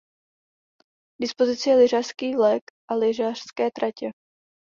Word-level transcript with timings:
K 1.11 1.19
dispozici 1.21 1.69
je 1.69 1.75
lyžařský 1.75 2.35
vlek 2.35 2.63
a 2.91 2.95
lyžařské 2.95 3.71
tratě. 3.71 4.11